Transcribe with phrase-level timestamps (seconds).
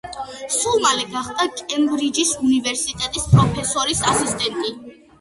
[0.53, 4.79] სულ მალე გახდა კემბრიჯის უნივერსიტეტის პროფესორის ასისტენტი.